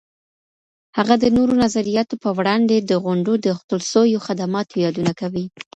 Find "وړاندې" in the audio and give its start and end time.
2.37-2.75